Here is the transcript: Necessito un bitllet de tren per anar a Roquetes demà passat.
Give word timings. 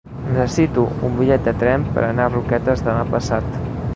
Necessito 0.35 0.85
un 1.09 1.19
bitllet 1.19 1.43
de 1.49 1.53
tren 1.65 1.85
per 1.97 2.05
anar 2.07 2.27
a 2.29 2.33
Roquetes 2.39 2.85
demà 2.91 3.05
passat. 3.15 3.63